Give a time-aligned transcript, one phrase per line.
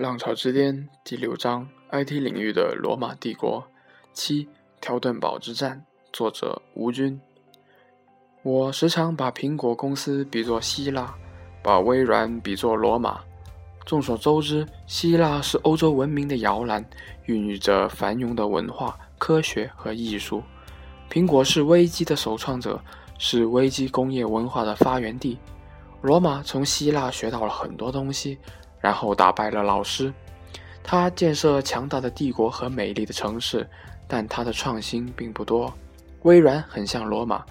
[0.00, 3.62] 浪潮之巅第六章：IT 领域的罗马帝国。
[4.14, 4.48] 七
[4.80, 5.84] 条顿堡之战。
[6.10, 7.20] 作者：吴军。
[8.42, 11.14] 我时常把苹果公司比作希腊，
[11.62, 13.20] 把微软比作罗马。
[13.84, 16.82] 众所周知，希腊是欧洲文明的摇篮，
[17.26, 20.42] 孕育着繁荣的文化、科学和艺术。
[21.10, 22.82] 苹果是危机的首创者，
[23.18, 25.36] 是危机工业文化的发源地。
[26.00, 28.38] 罗马从希腊学到了很多东西。
[28.80, 30.12] 然后打败了老师，
[30.82, 33.68] 他建设强大的帝国和美丽的城市，
[34.08, 35.72] 但他的创新并不多。
[36.22, 37.44] 微软很像罗马，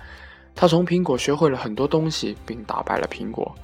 [0.55, 3.55] 他从苹果学会了很多东西，并打败了苹果。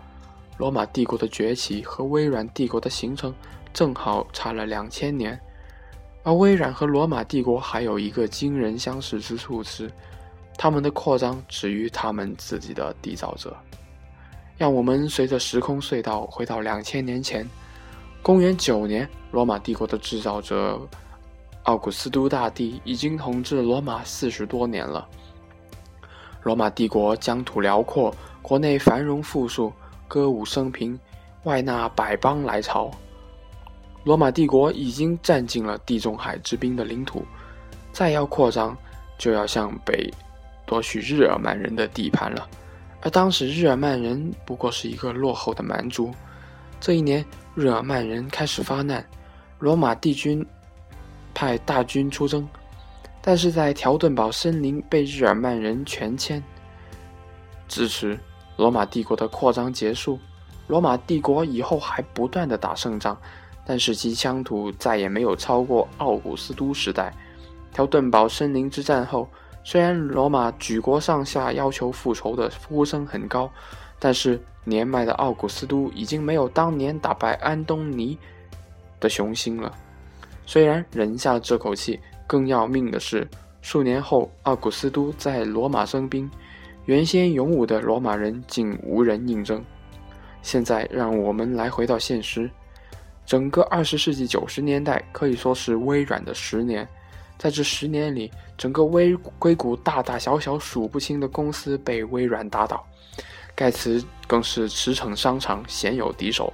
[0.58, 3.34] 罗马帝国的崛起和微软帝国的形成
[3.74, 5.40] 正好差了两千年，
[6.24, 9.92] 而微软和罗马帝国还有一个惊人相似之处是，
[10.58, 13.56] 他们的扩张止于他们自己的缔造者。
[14.58, 17.48] 让我们随着时空隧道回到两千年前，
[18.22, 20.80] 公元九年，罗马帝国的制造者
[21.64, 25.06] 奥古斯都大帝已经统治罗马四十多年了。
[26.44, 29.74] 罗马帝国疆土辽阔，国内繁荣富庶，
[30.08, 30.98] 歌舞升平，
[31.44, 32.90] 外纳百邦来朝。
[34.04, 37.26] 罗马帝国已经占尽了地中海之滨的领土，
[37.92, 38.78] 再要扩张，
[39.18, 40.14] 就要向北
[40.66, 42.48] 夺取日耳曼人的地盘了。
[43.02, 46.12] 而当时日耳曼人不过是一个落后的蛮族。
[46.80, 49.06] 这一年，日耳曼人开始发难，
[49.60, 50.46] 罗马帝军
[51.34, 52.48] 派大军出征，
[53.22, 56.42] 但是在条顿堡森林被日耳曼人全歼。
[57.68, 58.18] 至此，
[58.58, 60.20] 罗马帝国的扩张结束。
[60.68, 63.16] 罗马帝国以后还不断的打胜仗，
[63.66, 67.14] 但是其疆土再也没有超过奥古斯都时代。
[67.72, 69.30] 条顿堡森林之战后。
[69.68, 73.52] 虽然罗马举国上下要求复仇的呼声很高，
[73.98, 78.16] 但是年迈的奥古斯都已经没有当年打败安东尼
[79.00, 79.74] 的雄心了。
[80.46, 83.28] 虽然忍下这口气，更要命的是，
[83.64, 86.30] 数年后奥古斯都在罗马征兵，
[86.86, 89.66] 原先勇武的罗马人竟无人应征。
[90.44, 92.48] 现在让我们来回到现实，
[93.26, 96.88] 整个二十世纪九十年代可以说是微软的十年。
[97.38, 102.86] 在这十年里，整个微硅谷大大小小数不清的公司被微软打倒，
[103.54, 106.52] 盖茨更是驰骋商场，鲜有敌手。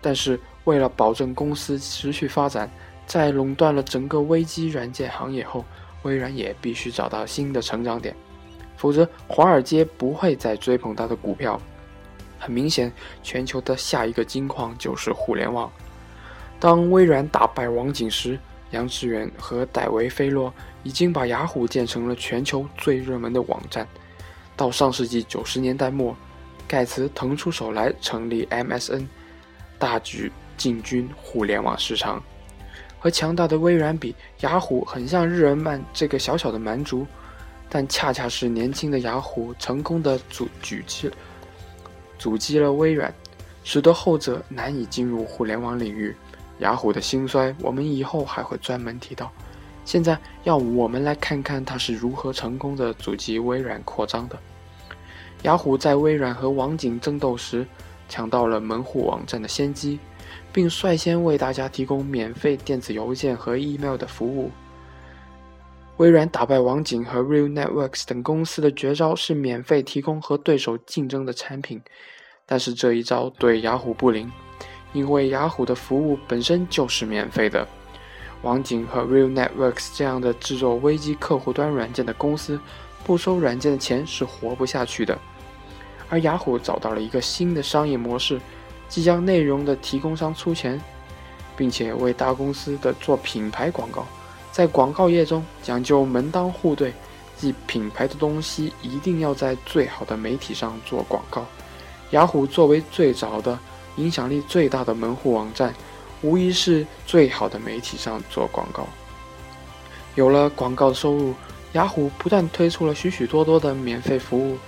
[0.00, 2.70] 但是，为了保证公司持续发展，
[3.06, 5.64] 在垄断了整个危机软件行业后，
[6.02, 8.14] 微软也必须找到新的成长点，
[8.76, 11.60] 否则华尔街不会再追捧它的股票。
[12.38, 12.92] 很明显，
[13.22, 15.70] 全球的下一个金矿就是互联网。
[16.58, 18.38] 当微软打败网景时，
[18.72, 20.52] 杨致远和戴维·菲洛
[20.82, 23.86] 已经把雅虎建成了全球最热门的网站。
[24.56, 26.14] 到上世纪九十年代末，
[26.68, 29.06] 盖茨腾出手来成立 MSN，
[29.78, 32.22] 大举进军互联网市场。
[32.98, 37.06] 和强大的微软比，雅虎很像日耳曼这个小小的蛮族，
[37.68, 41.10] 但恰恰是年轻的雅虎成功的阻举击
[42.16, 43.12] 阻击了微软，
[43.64, 46.14] 使得后者难以进入互联网领域。
[46.58, 49.30] 雅虎的兴衰，我们以后还会专门提到。
[49.84, 54.38] 现在，让我们来看看它是如何成功的阻击微软扩张的。
[55.42, 57.66] 雅虎在微软和网景争斗时，
[58.08, 59.98] 抢到了门户网站的先机，
[60.52, 64.52] 并率先为大家提供免费电子邮件和 email 的服务。
[65.96, 71.82] 微软打败网景和 Real Networks 等公司的绝招是免费提供和对手竞争的产品，
[72.46, 74.30] 但是这一招对雅虎不灵。
[74.92, 77.66] 因为雅虎的服务本身就是免费的，
[78.42, 82.60] 网景和 Real Networks 这样的制作危机客户端软件的公司，
[83.02, 85.18] 不收软件的钱是活不下去的。
[86.10, 88.38] 而雅虎找到了一个新的商业模式，
[88.88, 90.78] 即将内容的提供商出钱，
[91.56, 94.06] 并且为大公司的做品牌广告，
[94.50, 96.92] 在广告业中讲究门当户对，
[97.38, 101.46] 即品牌的东西一定要在最好的媒体上做广告。
[102.10, 103.58] 雅虎作为最早的。
[103.96, 105.74] 影响力最大的门户网站，
[106.22, 108.86] 无疑是最好的媒体上做广告。
[110.14, 111.34] 有了广告收入，
[111.72, 114.58] 雅虎不但推出了许许多多的免费服务，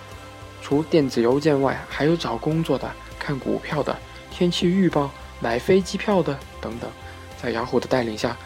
[0.63, 3.97] 除电子邮件外，还有找工作的、看股票的、
[4.31, 5.11] 天气预报、
[5.41, 6.91] 买飞机票的等等。
[7.37, 8.37] 在雅虎的带领下，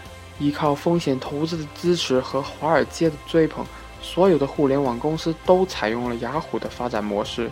[0.41, 3.65] 依靠风险投资的支持和华尔街的追捧，
[4.03, 7.49] 所有的互联网公司都采用了雅虎的发展模式。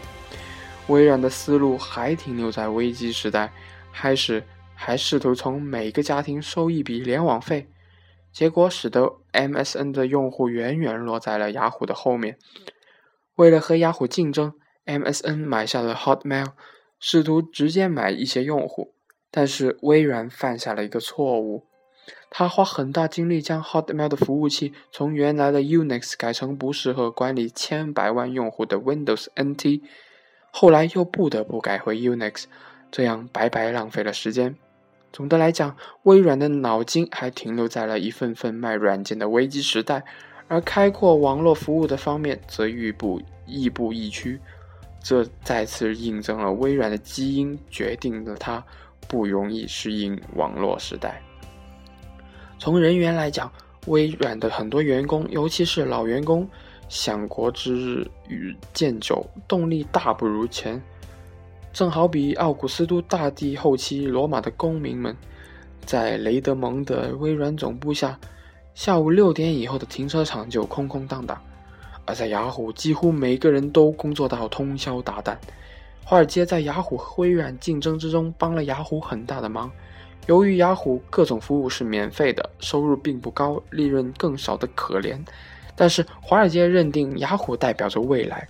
[0.89, 3.53] 微软的思路还停留在危机时代，
[3.93, 4.45] 开始
[4.75, 7.69] 还试图从每个家庭收一笔联网费，
[8.33, 12.39] 结果使得 MSN 的用户远远落在了雅虎的后面。
[13.35, 14.55] 为了和雅虎竞争
[14.87, 16.53] ，MSN 买下了 Hotmail，
[17.01, 18.95] 试图直接买一些用户，
[19.31, 21.67] 但是微软犯下了一个错误，
[22.31, 29.83] 他花很大精力将 Hotmail 的服务器从原来的 Unix 改成不适合管理千百万用户的 Windows NT，
[30.59, 32.45] 后来又不得不改回 Unix，
[32.91, 34.57] 这样白白浪费了时间。
[35.13, 40.03] 总的来讲，微软的脑筋还停留在了一份份卖软件的危机时代，
[40.49, 44.41] 而开阔网络服务的方面则愈步亦步亦趋。
[45.03, 48.65] 这再次印证了微软的基因决定了它
[49.07, 51.23] 不容易适应网络时代。
[52.59, 53.53] 从人员来讲，
[53.89, 56.49] 微软的很多员工，尤其是老员工，
[56.89, 60.81] 享国之日与渐久，动力大不如前。
[61.73, 65.15] 正好比奥古斯都大帝后期罗马的公民们，
[65.85, 68.19] 在雷德蒙的微软总部下，
[68.75, 71.39] 下午六点以后的停车场就空空荡荡。
[72.07, 75.37] 而在雅虎，几乎每个人都工作到通宵达旦。
[76.05, 79.71] 华尔街在雅虎和微软竞争之中帮了雅虎很大的忙。
[80.29, 85.19] 由于雅虎各种服务是免费的，收入并不高，利润更少的可怜。
[85.77, 88.49] 但是华尔街认定雅虎代表着未来，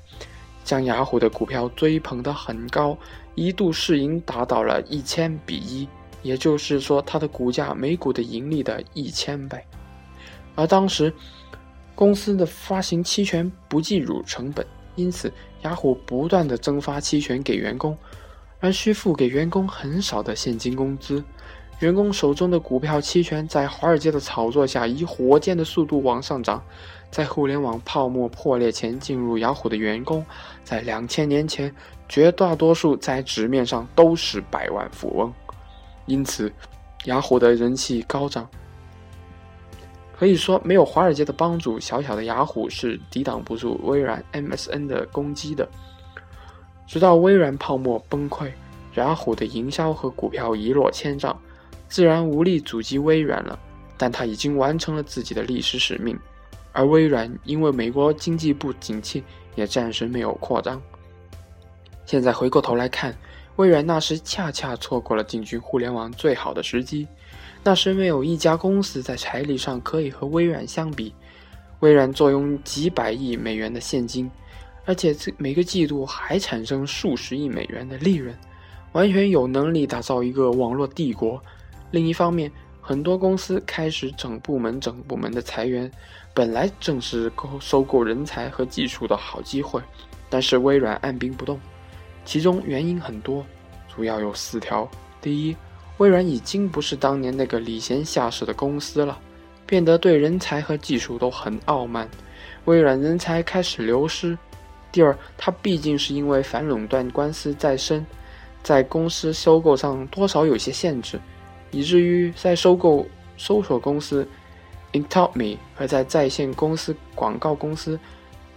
[0.64, 2.96] 将雅虎的股票追捧得很高，
[3.34, 5.86] 一度市盈达到了一千比一，
[6.22, 9.62] 也就是说它的股价每股的盈利的一千倍。
[10.54, 11.12] 而当时。
[11.98, 15.32] 公司的发行期权不计入成本，因此
[15.62, 17.96] 雅虎不断的增发期权给员工，
[18.60, 21.24] 而需付给员工很少的现金工资。
[21.80, 26.62] 员工手中的股票期权在华尔街的炒作下以火箭的速度往上涨。
[27.10, 30.24] 在互联网泡沫破裂前进入雅虎的员工，
[30.64, 31.72] 在两千年前
[32.08, 35.32] 绝大多数在纸面上都是百万富翁，
[36.06, 36.52] 因此
[37.04, 38.46] 雅虎的人气高涨。
[40.18, 45.66] 可以说，没有华尔街的帮助，小小的雅虎是抵挡不住微软 MSN 的攻击的。
[46.86, 48.50] 直到微软泡沫崩溃，
[48.96, 51.38] 雅虎的营销和股票一落千丈，
[51.88, 53.58] 自然无力阻击微软了。
[53.98, 56.14] 但他已经完成了自己的历史使命，
[56.72, 59.24] 而微软因为美国经济不景气，
[59.54, 60.78] 也暂时没有扩张。
[62.04, 63.16] 现在回过头来看，
[63.56, 67.08] 微软那时恰恰错过了进军互联网最好的时机。
[67.64, 71.14] 那时没有一家公司在财力上可以和微软相比。
[71.80, 74.30] 微软坐拥几百亿美元的现金，
[74.84, 78.36] 而且每个季度还产生数十亿美元的利润，
[78.92, 81.42] 完全有能力打造一个网络帝国。
[81.90, 82.50] 另一方面，
[82.80, 85.90] 很多公司开始整部门、整部门的裁员，
[86.34, 89.80] 本来正是购收购人才和技术的好机会，
[90.28, 91.58] 但是微软按兵不动。
[92.24, 93.44] 其中原因很多，
[93.94, 94.88] 主要有四条：
[95.20, 95.56] 第一，
[95.98, 99.18] 微软已经不是当年那个礼贤下士的公司了，
[99.64, 102.08] 变得对人才和技术都很傲慢。
[102.64, 104.36] 微软人才开始流失。
[104.90, 108.04] 第二，它毕竟是因为反垄断官司在身，
[108.62, 111.20] 在公司收购上多少有些限制，
[111.76, 113.06] 以至于在收购
[113.36, 114.26] 搜索公司
[114.94, 118.00] Intome 和在在线公司广告公司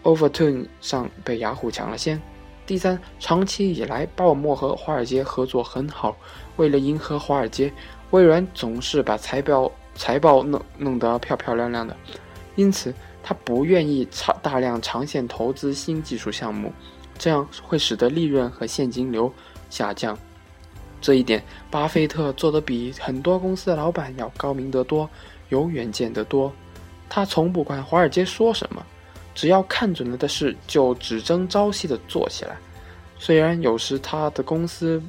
[0.03, 2.21] Overturn 上被雅虎抢了先。
[2.65, 6.15] 第三，长期以来，鲍尔默和华尔街合作很好。
[6.55, 7.73] 为了迎合华尔街，
[8.11, 11.93] 微软总是把财报财报弄弄得漂漂亮亮的，
[12.55, 16.71] 因此他不愿意长大量长线投资新技术项目，
[17.17, 19.29] 这样会使得利润和现金流
[19.69, 20.17] 下降。
[21.01, 25.09] 这一点，巴菲特做得比很多公司的老板要高明得多，
[25.49, 26.51] 有远见得多。
[27.07, 28.85] 他从不管华尔街说什么。
[29.35, 32.57] 只要看准了的事，就只争朝夕的做起来。
[33.17, 35.01] 虽然有时他的公司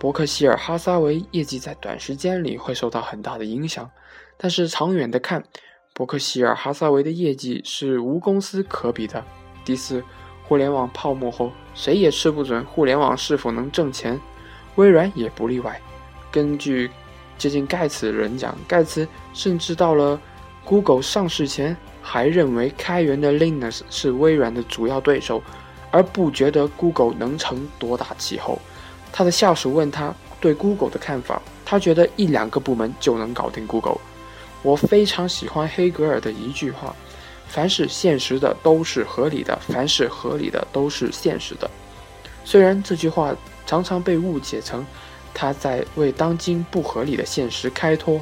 [0.00, 3.88] 伯克希尔哈撒韦业绩在短时间里会受到很大的影响，
[4.36, 5.44] 但是长远的看，
[5.92, 9.24] 伯克希尔哈撒韦的业绩是无公司可比的。
[9.64, 10.02] 第四，
[10.42, 14.18] 互联网泡沫后，谁也吃不准互联网是否能挣钱，
[14.80, 15.80] 微软也不例外。
[16.32, 16.90] 根据
[17.36, 20.18] 接近盖茨的人讲，盖茨甚至到了
[20.64, 21.76] Google 上市前。
[22.02, 25.40] 还认为开源的 Linux 是微软的主要对手，
[25.90, 28.58] 而不觉得 Google 能成多大气候。
[29.12, 33.98] 他的下属问他对 Google 的看法，他觉得一两个部门就能搞定 Google。
[34.62, 36.96] 我非常喜欢黑格尔的一句话
[37.46, 41.70] ：“凡是现实的都是合理的，凡是合理的都是现实的。”
[42.46, 43.36] 虽然这句话
[43.70, 44.84] 常常被误解成
[45.32, 48.20] 他在为当今不合理的现实开脱。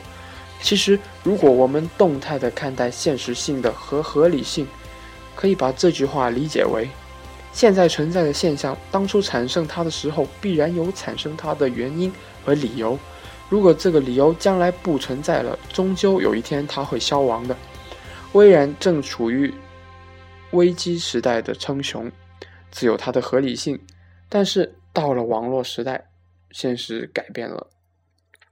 [0.61, 4.69] 其实，如果我们动态的看待现实性的和合理性，
[5.35, 6.87] 可以把这句话理解为：
[7.50, 12.12] 现在存在的现象，当初产生它的时候，必然有产生它的原因
[12.45, 12.99] 和理由。
[13.49, 17.57] 如果这个理由将来不存在了，终究有一天它会消亡的。
[18.33, 19.55] 微软正处于
[20.50, 22.12] 危机时代的称雄，
[22.71, 23.81] 自有它的合理性。
[24.28, 26.11] 但是到了网络时代，
[26.50, 27.71] 现实改变了，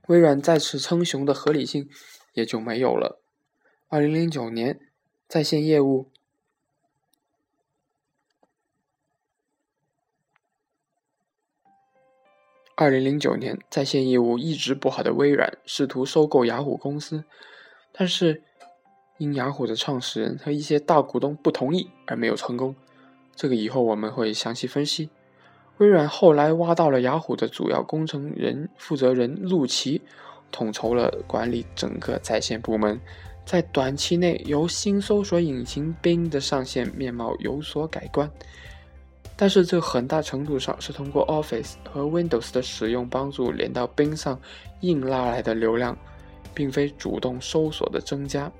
[0.07, 1.89] 微软再次称雄的合理性
[2.31, 3.21] 也就没有了。
[3.89, 4.79] 二零零九年，
[5.27, 6.09] 在线业务。
[12.77, 17.25] 二零零九年，在线业务一直不好的微软试图收购雅虎公司，
[17.91, 18.41] 但是
[19.17, 22.73] 因雅虎的创始人和一些大股东不同意而没有成功。
[23.35, 25.09] 这个以后我们会详细分析。
[25.77, 30.01] 微软后来挖到了雅虎的主要工程人负责人陆奇，
[30.51, 32.99] 统筹了管理整个在线部门，
[33.45, 38.29] 在短期内由新搜索引擎 Bing 的上线面貌有所改观。
[39.35, 44.39] 但是这很大程度上是通过 Office 和 Windows 的使用帮助连到 Bing 上
[44.81, 45.95] 硬拉来的流量，
[46.55, 48.51] 并非主动搜索的增加。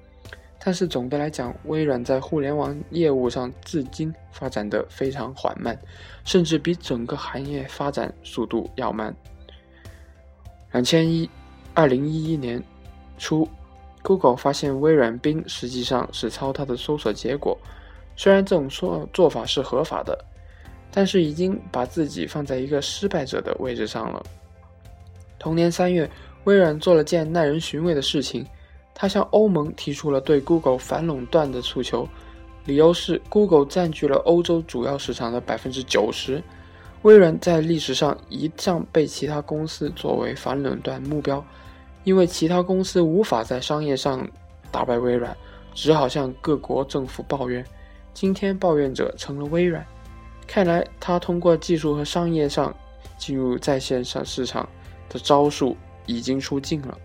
[0.67, 5.79] 但是总的来讲，微软在互联网业务上至今发展的非常缓慢，
[6.25, 9.15] 甚至比整个行业发展速度要慢。
[10.73, 11.29] 两千一
[11.73, 12.61] 二零一一年
[13.17, 13.47] 初
[14.01, 17.57] ，Google 发现微软 Bing 实际上是抄它的搜索结果，
[18.17, 20.21] 虽然这种说做法是合法的。
[20.91, 24.21] 但是已经把自己放在一个失败者的位置上了。
[25.39, 26.11] 同年三月，
[26.43, 28.45] 微软做了件耐人寻味的事情，
[28.99, 32.09] 他向欧盟提出了对 Google 反垄断的诉求，
[32.65, 36.41] 理由是 Google 占据了欧洲主要市场的百分之九十。
[37.03, 41.45] 微软在历史上一向被其他公司作为反垄断目标，
[42.05, 44.27] 因为其他公司无法在商业上
[44.71, 45.37] 打败微软，
[45.75, 47.63] 只好向各国政府抱怨。
[48.15, 49.85] 今天，抱怨者成了微软。
[50.47, 52.75] 看来，他通过技术和商业上
[53.15, 54.67] 进入在线上市场
[55.07, 55.77] 的招数
[56.07, 56.97] 已经出尽了。